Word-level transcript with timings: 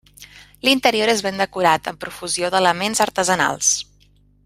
L'interior 0.67 1.11
és 1.13 1.21
ben 1.27 1.37
decorat, 1.43 1.89
amb 1.93 2.01
profusió 2.07 2.51
d'elements 2.57 3.07
artesanals. 3.09 3.73